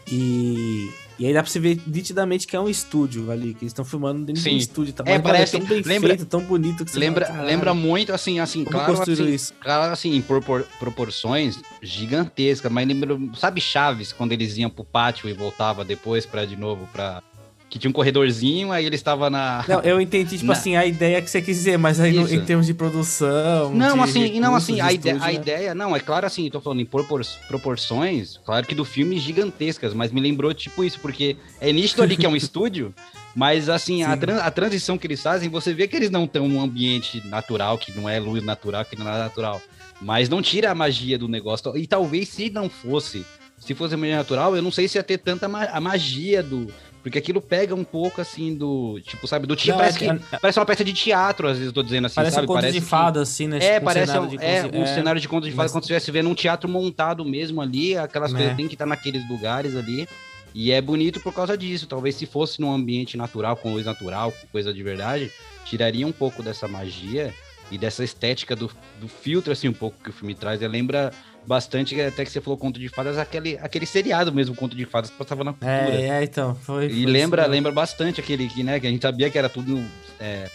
[0.07, 0.93] E.
[1.18, 3.85] E aí dá pra você ver nitidamente que é um estúdio ali, que eles estão
[3.85, 4.55] filmando dentro de Sim.
[4.55, 4.92] um estúdio.
[4.92, 5.02] Tá?
[5.07, 8.12] É, parece- tão bem lembra- feito, tão bonito que você Lembra, fala, "Caralho, lembra muito,
[8.12, 9.55] assim, assim, como claro, assim, isso?
[9.61, 15.29] claro, assim, em propor- proporções gigantescas, mas lembra, sabe Chaves, quando eles iam pro pátio
[15.29, 17.22] e voltava depois pra, de novo, pra...
[17.68, 19.64] Que tinha um corredorzinho, aí ele estava na...
[19.68, 22.33] Não, eu entendi, tipo Na- assim, a ideia que você quis dizer, mas aí no-
[22.33, 23.74] em termos de produção.
[23.74, 25.35] Não, de assim, não, recursos, assim, de a, ide- estúdio, a né?
[25.35, 29.92] ideia, não, é claro assim, tô falando em propor- proporções, claro que do filme gigantescas,
[29.92, 32.94] mas me lembrou tipo isso, porque é nítido ali que é um estúdio,
[33.35, 36.48] mas assim, a, tran- a transição que eles fazem, você vê que eles não estão
[36.48, 39.61] num ambiente natural, que não é luz natural, que não é natural,
[40.00, 43.26] mas não tira a magia do negócio, e talvez se não fosse,
[43.59, 46.68] se fosse magia natural, eu não sei se ia ter tanta ma- a magia do...
[47.07, 48.99] Porque aquilo pega um pouco assim do.
[49.01, 49.55] Tipo, sabe, do.
[49.55, 52.16] Não, Parece, é- que, parece uma peça de teatro, às vezes eu tô dizendo assim,
[52.16, 52.45] Parece sabe?
[52.47, 53.59] um conto parece de que- fada, assim, né?
[53.59, 55.71] é, Tipo, um parece cenário um, de é, um cenário de conto de fada mas-
[55.71, 58.40] quando você estivesse vendo um teatro montado mesmo ali, aquelas Né.
[58.40, 60.09] coisas tem que estar naqueles lugares ali.
[60.53, 61.87] E é bonito por causa disso.
[61.87, 65.31] Talvez se fosse num ambiente natural, com luz natural, com coisa de verdade,
[65.64, 67.33] tiraria um pouco dessa magia
[67.71, 68.69] e dessa estética do,
[69.01, 70.61] do filtro, assim, um pouco que o filme traz.
[70.61, 71.12] Ele lembra
[71.47, 75.11] bastante, até que você falou Conto de Fadas, aquele, aquele seriado mesmo, Conto de Fadas,
[75.11, 75.71] que passava na cultura.
[75.71, 76.55] É, é, então.
[76.55, 79.49] Foi, E foi lembra, lembra bastante aquele que, né, que a gente sabia que era
[79.49, 79.83] tudo
[80.19, 80.49] é,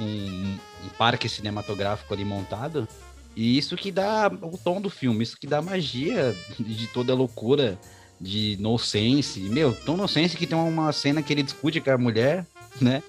[0.00, 2.88] um, um parque cinematográfico ali montado.
[3.34, 7.12] E isso que dá o tom do filme, isso que dá a magia de toda
[7.12, 7.78] a loucura
[8.20, 9.40] de No Sense.
[9.40, 12.46] Meu, tão No Sense que tem uma cena que ele discute com a mulher,
[12.80, 13.02] né?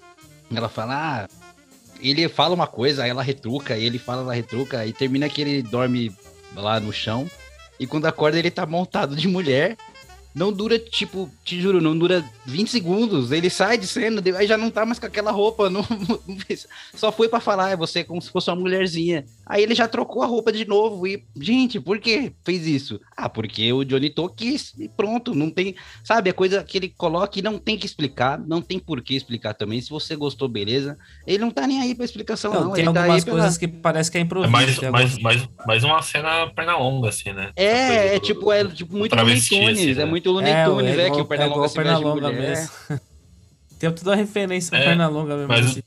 [0.54, 1.28] Ela fala, ah,
[2.00, 5.42] ele fala uma coisa, aí ela retruca, aí ele fala, ela retruca, e termina que
[5.42, 6.14] ele dorme
[6.56, 7.30] lá no chão.
[7.80, 9.78] E quando acorda, ele tá montado de mulher.
[10.34, 13.32] Não dura, tipo, te juro, não dura 20 segundos.
[13.32, 15.70] Ele sai de cena, aí já não tá mais com aquela roupa.
[15.70, 15.86] Não,
[16.96, 19.26] só foi pra falar, é você como se fosse uma mulherzinha.
[19.46, 21.06] Aí ele já trocou a roupa de novo.
[21.06, 23.00] E, gente, por que fez isso?
[23.16, 24.74] Ah, porque o Johnny To quis.
[24.80, 25.76] E pronto, não tem.
[26.04, 29.16] Sabe, a coisa que ele coloca e não tem que explicar, não tem por que
[29.16, 29.82] explicar também.
[29.82, 30.98] Se você gostou, beleza.
[31.28, 32.64] Ele não tá nem aí pra explicação, não.
[32.66, 34.52] Não, tem ele tá aí algumas pela- coisas que parece que é É improviso.
[34.52, 37.52] mais, tem mais, algumas- mais, mais uma cena perna longa, assim, né?
[37.56, 40.06] É, é do- tipo, é tipo muito Looney travesti, Tunes, assim, é né?
[40.06, 42.34] muito Looney Tunes, é, que o Pernalonga se de mulher.
[42.34, 42.70] mesmo.
[43.80, 45.48] Tem toda a referência do É, Pernalonga mesmo.
[45.50, 45.82] mas- assim.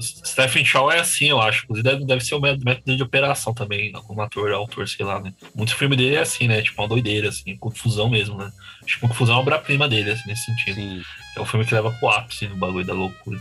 [0.00, 1.64] Stephen Shaw é assim, eu acho.
[1.64, 5.32] Inclusive, deve, deve ser o método de operação também, como ator, autor, sei lá, né?
[5.54, 6.62] Muito filme dele é assim, né?
[6.62, 8.50] Tipo, uma doideira, assim, confusão mesmo, né?
[8.84, 10.74] Acho que confusão é uma obra-prima dele, assim, nesse sentido.
[10.76, 11.02] Sim.
[11.36, 13.40] É o filme que leva pro ápice no bagulho da loucura.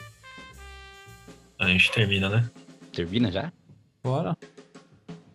[1.58, 2.50] A gente termina, né?
[2.94, 3.52] Termina já?
[4.04, 4.38] Bora.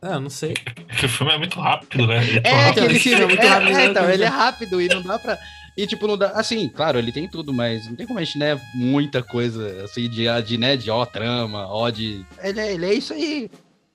[0.02, 0.54] É, eu não sei.
[0.88, 2.22] É que o filme é muito rápido, né?
[2.24, 3.84] Ele é É, aquele que- filme é muito é, rápido, é, né?
[3.86, 5.36] então, ele é rápido e não dá pra.
[5.76, 6.30] E tipo, não dá.
[6.30, 8.60] Assim, claro, ele tem tudo, mas não tem como a gente, né?
[8.74, 10.76] Muita coisa assim de, de né?
[10.76, 12.24] De ó, trama, ó, de.
[12.42, 13.50] Ele é, ele é isso aí.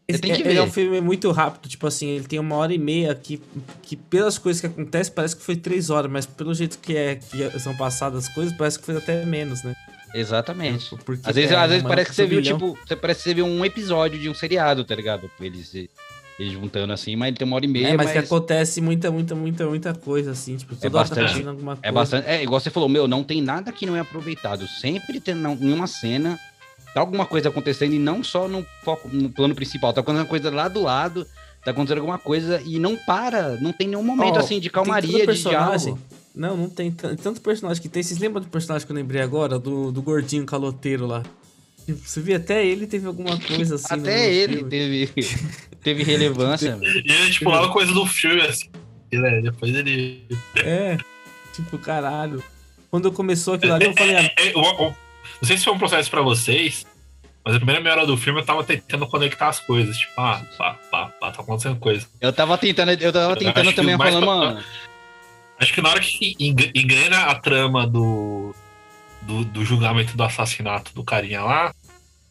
[0.07, 3.13] Que ele é um filme muito rápido, tipo assim, ele tem uma hora e meia
[3.13, 3.39] que,
[3.83, 7.15] que pelas coisas que acontecem, parece que foi três horas, mas pelo jeito que é
[7.15, 9.75] que são passadas as coisas, parece que foi até menos, né?
[10.13, 10.95] Exatamente.
[11.05, 13.33] Porque Às vezes, é às vezes parece que você viu, tipo, você parece que você
[13.35, 15.29] viu um episódio de um seriado, tá ligado?
[15.39, 15.71] Eles,
[16.39, 17.87] eles juntando assim, mas ele tem uma hora e meia.
[17.89, 21.15] É, mas, mas que acontece muita, muita, muita, muita coisa, assim, tipo, toda hora tá
[21.15, 21.19] bastante.
[21.25, 21.87] acontecendo alguma coisa.
[21.87, 22.27] É bastante.
[22.27, 24.65] É, igual você falou, meu, não tem nada que não é aproveitado.
[24.67, 26.39] Sempre tem não- em uma cena,
[26.93, 30.49] tá alguma coisa acontecendo e não só no foco, no plano principal, tá acontecendo coisa
[30.49, 31.27] lá do lado,
[31.63, 35.19] tá acontecendo alguma coisa e não para, não tem nenhum momento Ó, assim de calmaria,
[35.19, 35.93] de personagem.
[35.93, 35.99] diálogo.
[36.35, 38.01] Não, não tem tan- tanto personagem que tem.
[38.01, 39.59] Vocês lembram do personagem que eu lembrei agora?
[39.59, 41.21] Do, do gordinho caloteiro lá?
[41.93, 43.85] Tipo, Você vê, até ele teve alguma coisa assim.
[43.93, 44.69] Até no ele filme.
[44.69, 45.09] teve,
[45.83, 46.77] teve relevância.
[46.81, 48.69] E ele, tipo, lá coisa do filme, assim.
[49.11, 49.41] né?
[49.41, 50.23] Depois ele.
[50.57, 50.97] É,
[51.53, 52.43] tipo, caralho.
[52.91, 54.95] Quando começou aquilo ali, eu falei, ah, É, eu- eu-
[55.41, 56.85] não sei se foi um processo pra vocês,
[57.45, 59.97] mas a primeira meia hora do filme eu tava tentando conectar as coisas.
[59.97, 62.05] Tipo, ah, pá, pá, pá, tá acontecendo coisa.
[62.19, 64.63] Eu tava tentando, eu tava Eu tentando que também falando, pra- mano.
[65.59, 68.55] Acho que na hora que eng- engrena a trama do,
[69.21, 71.73] do, do julgamento do assassinato do carinha lá,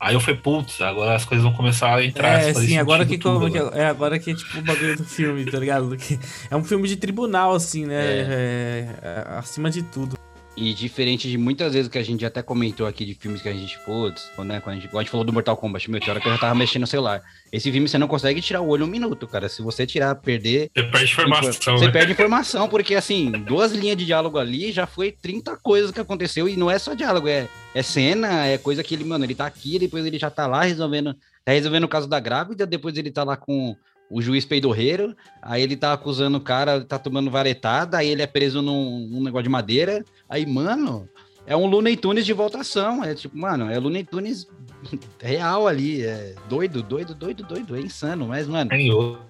[0.01, 2.41] aí eu falei, putz, agora as coisas vão começar a entrar.
[2.41, 3.81] é, sim, agora que, tudo, como- né?
[3.83, 5.97] é agora que é tipo o bagulho do filme, tá ligado?
[5.97, 6.19] Que
[6.51, 7.95] É um filme de tribunal, assim, né?
[7.97, 10.17] É, é, acima de tudo.
[10.61, 13.53] E diferente de muitas vezes que a gente até comentou aqui de filmes que a
[13.53, 16.13] gente, putz, né, quando a gente, igual a gente falou do Mortal Kombat, meu, tinha
[16.13, 17.23] hora que eu já tava mexendo no celular.
[17.53, 19.49] Esse filme você não consegue tirar o olho um minuto, cara.
[19.49, 21.93] Se você tirar, perder, Você perde informação, você né?
[21.93, 26.49] perde informação, porque assim, duas linhas de diálogo ali já foi 30 coisas que aconteceu
[26.49, 29.47] e não é só diálogo, é, é cena, é coisa que ele, mano, ele tá
[29.47, 33.13] aqui, depois ele já tá lá resolvendo, tá resolvendo o caso da grávida, depois ele
[33.13, 33.77] tá lá com
[34.11, 38.27] o juiz peidorreiro, aí ele tá acusando o cara, tá tomando varetada, aí ele é
[38.27, 41.09] preso num, num negócio de madeira, aí, mano,
[41.47, 44.47] é um Looney Tunes de voltação, é tipo, mano, é Looney Tunes
[45.21, 48.79] real ali, é doido, doido, doido, doido, é insano, mas, mano, É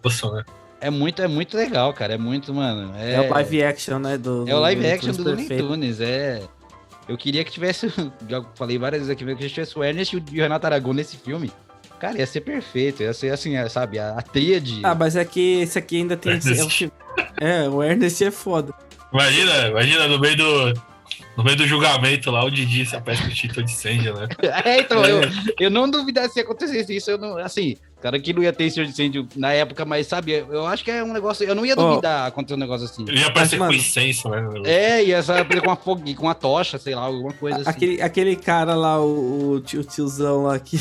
[0.04, 0.44] osso, né?
[0.80, 4.16] é muito, é muito legal, cara, é muito, mano, É, o live action, né?
[4.16, 5.66] Do, é o live do action do Looney perfeito.
[5.68, 6.42] Tunes, é.
[7.08, 7.88] Eu queria que tivesse,
[8.28, 11.50] já falei várias vezes aqui, que tivesse o Ernest e o Renato Aragão nesse filme.
[11.98, 14.80] Cara, ia ser perfeito, ia ser assim, é, sabe, a, a tríade.
[14.82, 16.32] Ah, mas é que esse aqui ainda tem.
[17.40, 18.72] É, é, o Ernest é foda.
[19.12, 20.88] Imagina, imagina no meio do.
[21.36, 24.28] No meio do julgamento lá, o Didi se aparece com o título de Sandy, né?
[24.64, 25.20] É, então, eu,
[25.58, 28.80] eu não duvidasse se acontecesse isso, eu não, assim, cara que não ia ter esse
[28.80, 32.26] incêndio na época, mas sabe, eu acho que é um negócio, eu não ia duvidar
[32.28, 33.04] acontecer um negócio assim.
[33.08, 34.44] Ele ia aparecer Mas, com incenso, né?
[34.64, 37.68] É, ia sabe, com uma fogue, com uma tocha, sei lá, alguma coisa assim.
[37.70, 40.76] Aquele, aquele cara lá, o, o tio- tiozão lá, que,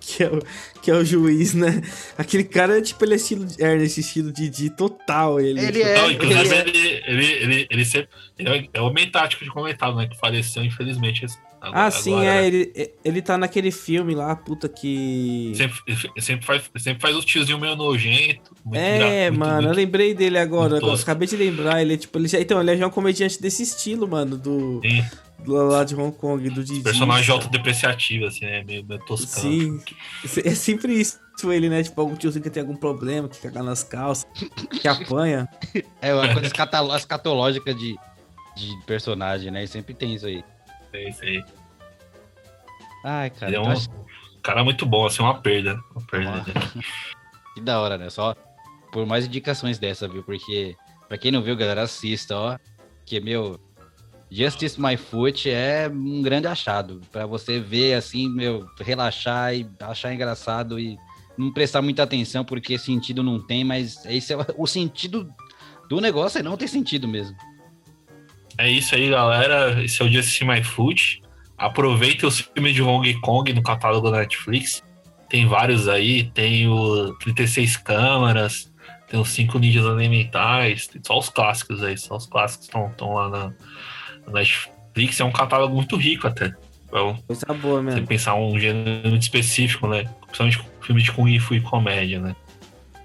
[0.00, 0.42] que, é o,
[0.82, 1.80] que é o juiz, né?
[2.18, 5.40] Aquele cara, tipo, ele é estilo de Ernest, estilo Didi total.
[5.40, 8.08] Ele, Ele é, Não, inclusive, ele é- ele, ele, ele, ele sempre.
[8.38, 10.06] Ele é, é o meio tático de comentado, né?
[10.06, 11.24] Que faleceu, infelizmente,
[11.68, 12.46] esse- ah, sim, é.
[12.46, 12.72] Ele,
[13.04, 15.52] ele tá naquele filme lá, puta que.
[15.54, 15.76] Sempre,
[16.20, 18.52] sempre, faz, sempre faz os tiozinho meio nojento.
[18.72, 20.76] É, mano, muito, eu lembrei dele agora.
[20.78, 21.80] agora acabei de lembrar.
[21.80, 22.18] Ele é tipo.
[22.18, 24.36] Ele já, então, ele é já um comediante desse estilo, mano.
[24.36, 24.80] Do.
[24.84, 25.04] Sim.
[25.44, 26.80] Do lá de Hong Kong, do Didi.
[26.80, 28.64] Personagem autodepreciativo, assim, né?
[28.64, 29.80] Meio, meio toscano.
[30.24, 30.40] Sim.
[30.44, 31.82] É sempre isso ele, né?
[31.82, 34.26] Tipo, algum tiozinho que tem algum problema, que caga nas calças,
[34.80, 35.46] que apanha.
[36.00, 36.46] É uma coisa
[36.96, 37.94] escatológica de,
[38.56, 39.64] de personagem, né?
[39.64, 40.42] E sempre tem isso aí.
[40.92, 41.44] É isso aí.
[43.08, 43.52] Ai, cara.
[43.52, 43.88] Ele é um acho...
[44.42, 45.80] cara muito bom, assim, uma perda.
[45.94, 46.44] Uma perda.
[47.54, 48.10] Que da hora, né?
[48.10, 48.34] Só
[48.92, 50.22] por mais indicações dessa, viu?
[50.22, 50.76] Porque,
[51.08, 52.58] pra quem não viu, galera, assista, ó.
[53.06, 53.58] Que, meu,
[54.30, 57.00] Justice My Foot é um grande achado.
[57.10, 60.98] para você ver, assim, meu, relaxar e achar engraçado e
[61.38, 65.32] não prestar muita atenção porque sentido não tem, mas esse é o sentido
[65.88, 67.34] do negócio é não ter sentido mesmo.
[68.58, 69.82] É isso aí, galera.
[69.82, 71.22] Esse é o Justice My Foot.
[71.58, 74.82] Aproveita os filmes de Hong Kong no catálogo da Netflix.
[75.28, 78.70] Tem vários aí, tem o 36 câmaras,
[79.08, 83.28] tem os 5 ninjas elementais, tem só os clássicos aí, só os clássicos estão lá
[83.28, 83.52] na,
[84.26, 85.18] na, Netflix.
[85.18, 86.54] É um catálogo muito rico até.
[86.86, 88.00] Então, Coisa boa mesmo.
[88.00, 90.04] Você pensar um gênero específico, né?
[90.26, 92.36] Principalmente filme de Kung Fu e comédia, né?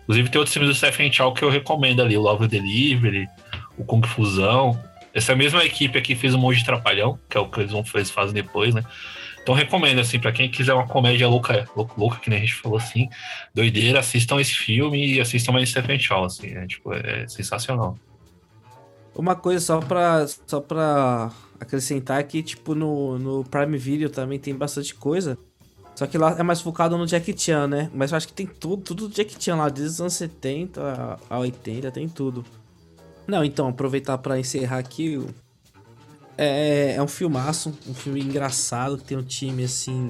[0.04, 3.28] Inclusive tem outros filmes do Stephen Chow que eu recomendo ali, o Love Delivery,
[3.78, 4.78] o Kung Fusão.
[5.14, 8.06] Essa mesma equipe aqui fez o Monge Trapalhão, que é o que eles vão fazer,
[8.12, 8.84] fazem depois, né?
[9.42, 12.56] Então recomendo, assim, para quem quiser uma comédia louca, louca, louca, que nem a gente
[12.56, 13.10] falou assim,
[13.54, 17.98] doideira, assistam esse filme e assistam mais Stephen Chow, assim, é, tipo, é sensacional.
[19.16, 24.56] Uma coisa só pra, só pra acrescentar que, tipo, no, no Prime Video também tem
[24.56, 25.38] bastante coisa.
[25.96, 27.92] Só que lá é mais focado no Jack Chan, né?
[27.94, 31.20] Mas eu acho que tem tudo, tudo do Jack Chan lá, desde os anos 70
[31.30, 32.46] a 80, tem tudo.
[33.28, 35.24] Não, então, aproveitar para encerrar aqui.
[36.38, 40.10] É, é um filmaço, um filme engraçado, que tem um time assim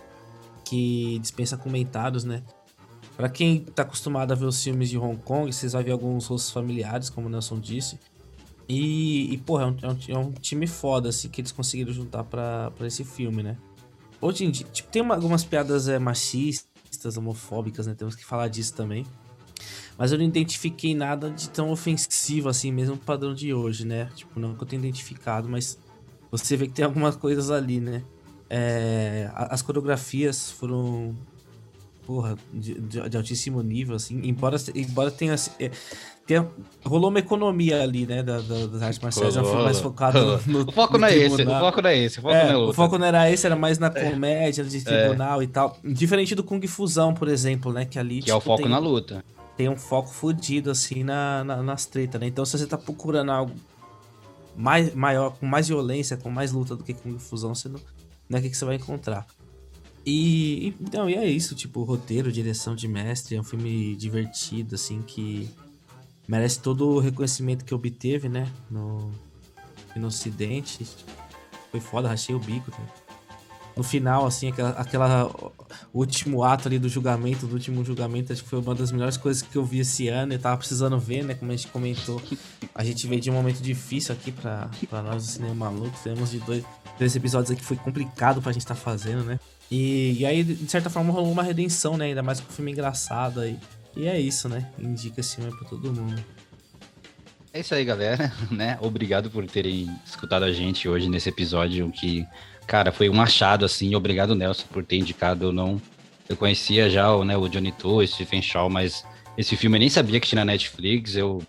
[0.63, 2.43] que dispensa comentários, né?
[3.17, 6.28] Pra quem tá acostumado a ver os filmes de Hong Kong, vocês vão ver alguns
[6.28, 8.00] rostos familiares, como o Nelson disse.
[8.69, 12.24] E, e porra, é um, é um, é time foda, assim, que eles conseguiram juntar
[12.24, 13.58] pra esse filme, né?
[14.21, 17.93] Hoje em dia, tipo, tem uma, algumas piadas é, machistas, homofóbicas, né?
[17.93, 19.06] Temos que falar disso também.
[20.01, 24.09] Mas eu não identifiquei nada de tão ofensivo assim, mesmo no padrão de hoje, né?
[24.15, 25.77] Tipo, não que eu tenha identificado, mas
[26.31, 28.01] você vê que tem algumas coisas ali, né?
[28.49, 31.15] É, as coreografias foram
[32.03, 35.69] porra, de, de, de, altíssimo nível, assim, embora, embora tenha, é,
[36.25, 36.47] tenha
[36.83, 40.67] rolou uma economia ali, né, da, da, das artes marciais, já foi mais focado no,
[40.67, 42.51] O foco no não é esse, o foco não é esse, o foco, é, não,
[42.51, 44.09] é o foco não era esse, era mais na é.
[44.09, 44.81] comédia, de é.
[44.81, 48.35] tribunal e tal, diferente do Kung Fusão, por exemplo, né, que ali, Que tipo, é
[48.35, 49.23] o tipo, foco tem, na luta.
[49.62, 53.32] Tem um foco fudido, assim, na, na, nas tretas, né, então se você tá procurando
[53.32, 53.54] algo
[54.58, 57.80] mais, maior, com mais violência, com mais luta do que Kung Fusão, você não,
[58.28, 59.28] não é o que você vai encontrar.
[60.04, 65.04] E então, e é isso, tipo, roteiro, direção de mestre, é um filme divertido, assim,
[65.04, 65.47] que
[66.28, 68.52] merece todo o reconhecimento que obteve, né?
[68.67, 69.12] No,
[69.95, 70.88] no ocidente.
[71.69, 72.71] Foi foda, rachei o bico?
[73.81, 75.31] No final, assim, aquela, aquela
[75.91, 79.41] último ato ali do julgamento, do último julgamento, acho que foi uma das melhores coisas
[79.41, 80.33] que eu vi esse ano.
[80.33, 81.33] Eu tava precisando ver, né?
[81.33, 82.21] Como a gente comentou.
[82.75, 84.69] A gente veio de um momento difícil aqui pra,
[85.03, 85.97] nós do Cinema Maluco.
[86.03, 86.63] Temos de dois,
[86.99, 89.39] dois episódios aqui que foi complicado pra gente estar tá fazendo, né?
[89.71, 92.05] E, e aí, de certa forma, rolou uma redenção, né?
[92.05, 93.57] Ainda mais com o filme engraçado aí.
[93.97, 94.69] E é isso, né?
[94.77, 96.23] Indica esse filme pra todo mundo.
[97.51, 98.77] É isso aí, galera, né?
[98.79, 102.27] Obrigado por terem escutado a gente hoje nesse episódio que,
[102.71, 103.93] cara, foi um achado, assim.
[103.95, 105.47] Obrigado, Nelson, por ter indicado.
[105.47, 105.81] Eu não...
[106.29, 109.05] Eu conhecia já né, o Johnny To, o Stephen Shaw, mas
[109.38, 111.17] esse filme eu nem sabia que tinha na Netflix.
[111.17, 111.43] Eu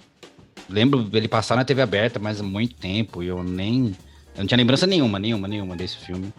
[0.68, 3.22] lembro ele passar na TV aberta, mas há muito tempo.
[3.22, 3.94] E eu nem...
[4.34, 6.34] Eu não tinha lembrança nenhuma, nenhuma, nenhuma desse filme.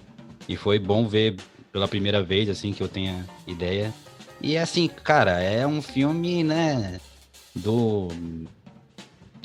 [0.50, 1.38] E foi bom ver
[1.72, 3.94] pela primeira vez, assim, que eu tenha ideia.
[4.42, 7.00] E assim, cara, é um filme, né,
[7.56, 8.10] do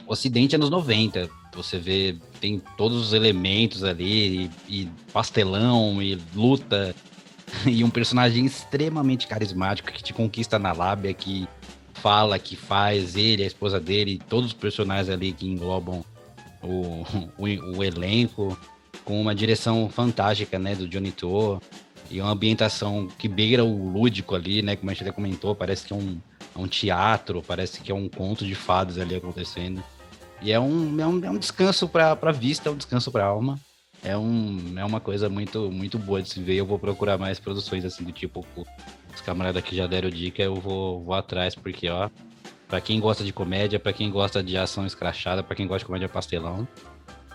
[0.08, 1.28] Ocidente anos 90.
[1.54, 6.94] Você vê, tem todos os elementos ali, e, e pastelão, e luta,
[7.66, 11.46] e um personagem extremamente carismático que te conquista na lábia, que
[11.92, 16.02] fala, que faz, ele, a esposa dele, todos os personagens ali que englobam
[16.62, 17.04] o,
[17.36, 18.58] o, o elenco,
[19.04, 21.60] com uma direção fantástica, né, do Johnny To
[22.10, 24.74] e uma ambientação que beira o lúdico ali, né?
[24.74, 26.18] Como a gente até comentou, parece que é um,
[26.56, 29.84] é um teatro, parece que é um conto de fadas ali acontecendo.
[30.40, 33.24] E é um, é um, é um descanso para a vista, é um descanso para
[33.24, 33.58] a alma.
[34.02, 36.54] É, um, é uma coisa muito, muito boa de se ver.
[36.54, 38.46] Eu vou procurar mais produções assim do tipo.
[39.14, 42.08] Os camaradas que já deram dica, eu vou, vou atrás, porque, ó,
[42.68, 45.86] para quem gosta de comédia, para quem gosta de ação escrachada, para quem gosta de
[45.86, 46.68] comédia pastelão,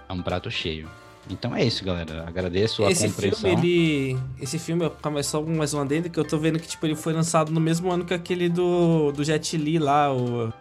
[0.08, 0.88] é um prato cheio.
[1.30, 2.26] Então é isso, galera.
[2.28, 3.50] Agradeço a Esse compreensão.
[3.50, 4.20] filme, ele.
[4.39, 7.52] Esse filme, começou mais um adendo que eu tô vendo que, tipo, ele foi lançado
[7.52, 10.54] no mesmo ano que aquele do, do Jet Li lá, o.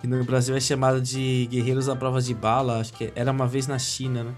[0.00, 3.46] Que no Brasil é chamado de Guerreiros à Prova de Bala, acho que era uma
[3.46, 4.32] vez na China, né?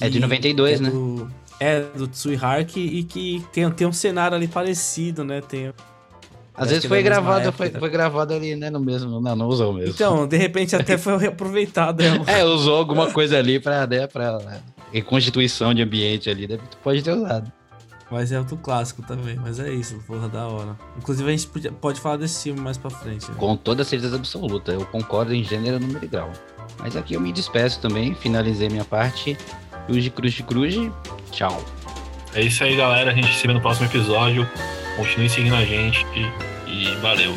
[0.00, 0.90] É de E- 92, que é né?
[0.90, 5.40] Do, é, do Tsui Hark e que tem, tem um cenário ali parecido, né?
[5.40, 5.72] Tem,
[6.54, 7.78] Às vezes foi gravado, foi, tá?
[7.78, 8.70] foi gravado ali, né?
[8.70, 9.20] No mesmo.
[9.20, 9.90] Não, não usou mesmo.
[9.94, 12.02] Então, de repente até foi reaproveitado.
[12.02, 14.38] É, É, usou alguma coisa ali pra, né, pra
[14.92, 16.46] reconstituição de ambiente ali.
[16.46, 17.52] Deve, pode ter usado.
[18.10, 19.36] Mas é outro clássico também.
[19.36, 20.76] Mas é isso, porra, da hora.
[20.96, 23.28] Inclusive a gente podia- pode falar desse filme mais pra frente.
[23.30, 23.36] né?
[23.38, 24.72] Com toda certeza absoluta.
[24.72, 26.30] Eu concordo em gênero, número e grau.
[26.78, 28.14] Mas aqui eu me despeço também.
[28.14, 29.36] Finalizei minha parte.
[29.86, 30.74] Cruz de cruz de cruz.
[31.30, 31.62] Tchau.
[32.34, 33.10] É isso aí, galera.
[33.10, 34.48] A gente se vê no próximo episódio.
[34.96, 37.34] Continue seguindo a gente e, e valeu.